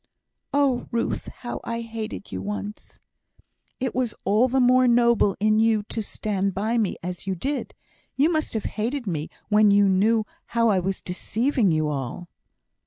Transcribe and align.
"Oh, 0.51 0.87
Ruth, 0.89 1.27
how 1.27 1.59
I 1.63 1.81
hated 1.81 2.31
you 2.31 2.41
once!" 2.41 2.97
"It 3.79 3.93
was 3.93 4.15
all 4.25 4.47
the 4.47 4.59
more 4.59 4.87
noble 4.87 5.37
in 5.39 5.59
you 5.59 5.83
to 5.89 6.01
stand 6.01 6.55
by 6.55 6.79
me 6.79 6.95
as 7.03 7.27
you 7.27 7.35
did. 7.35 7.75
You 8.15 8.31
must 8.31 8.55
have 8.55 8.65
hated 8.65 9.05
me 9.05 9.29
when 9.49 9.69
you 9.69 9.87
knew 9.87 10.25
how 10.57 10.69
I 10.69 10.79
was 10.79 11.03
deceiving 11.03 11.71
you 11.71 11.87
all!" 11.87 12.29